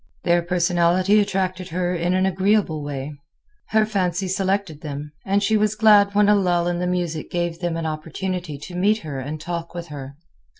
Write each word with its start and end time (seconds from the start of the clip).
Their 0.23 0.41
personality 0.41 1.19
attracted 1.19 1.69
her 1.69 1.93
in 1.93 2.15
an 2.15 2.25
agreeable 2.25 2.83
way. 2.83 3.13
Her 3.67 3.85
fancy 3.85 4.27
selected 4.27 4.81
them, 4.81 5.11
and 5.27 5.43
she 5.43 5.55
was 5.55 5.75
glad 5.75 6.15
when 6.15 6.27
a 6.27 6.33
lull 6.33 6.67
in 6.67 6.79
the 6.79 6.87
music 6.87 7.29
gave 7.29 7.59
them 7.59 7.77
an 7.77 7.85
opportunity 7.85 8.57
to 8.57 8.73
meet 8.73 9.01
her 9.05 9.19
and 9.19 9.39
talk 9.39 9.75
with 9.75 9.89
her. 9.89 10.15